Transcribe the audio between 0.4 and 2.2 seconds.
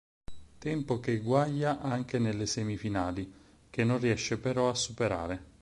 Tempo che eguaglia anche